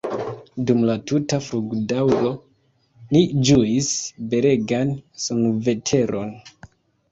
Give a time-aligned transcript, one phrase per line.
[0.69, 2.31] Dum la tuta flugdaŭro
[3.13, 3.93] ni ĝuis
[4.33, 4.97] belegan
[5.29, 6.37] sunveteron.